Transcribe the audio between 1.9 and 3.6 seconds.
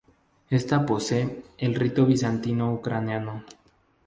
Bizantino- Ucraniano.